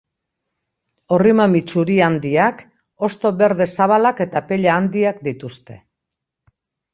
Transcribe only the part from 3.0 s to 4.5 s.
hosto berde zabalak eta